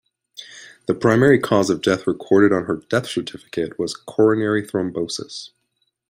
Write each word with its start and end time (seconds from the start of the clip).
The 0.87 0.95
primary 0.95 1.37
cause 1.39 1.69
of 1.69 1.83
death 1.83 2.07
recorded 2.07 2.51
on 2.51 2.63
her 2.65 2.77
death 2.89 3.05
certificate 3.05 3.77
was 3.77 3.93
coronary 3.93 4.65
thrombosis. 4.67 5.51